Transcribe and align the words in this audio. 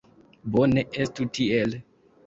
Bone, 0.55 0.85
estu 1.05 1.29
tiel. 1.39 1.81